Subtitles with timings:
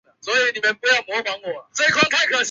[0.19, 0.73] 比较已知的
[1.03, 1.31] 光度。